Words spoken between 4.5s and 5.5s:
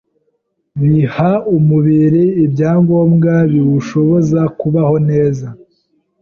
kubaho neza.